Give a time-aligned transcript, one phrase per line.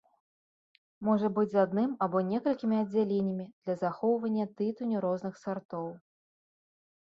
[1.09, 5.87] Можа быць з адным або з некалькімі аддзяленнямі для захоўвання тытуню розных сартоў.